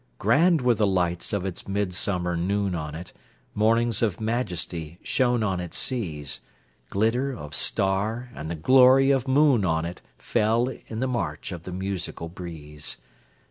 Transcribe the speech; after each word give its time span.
Grand 0.17 0.61
were 0.61 0.73
the 0.73 0.87
lights 0.87 1.31
of 1.31 1.45
its 1.45 1.67
midsummer 1.67 2.35
noon 2.35 2.73
on 2.73 2.95
it—Mornings 2.95 4.01
of 4.01 4.19
majesty 4.19 4.97
shone 5.03 5.43
on 5.43 5.59
its 5.59 5.77
seas:Glitter 5.77 7.29
of 7.33 7.53
star 7.53 8.31
and 8.33 8.49
the 8.49 8.55
glory 8.55 9.11
of 9.11 9.27
moon 9.27 9.63
on 9.63 9.83
itFell, 9.83 10.81
in 10.87 11.01
the 11.01 11.07
march 11.07 11.51
of 11.51 11.65
the 11.65 11.71
musical 11.71 12.29
breeze. 12.29 12.97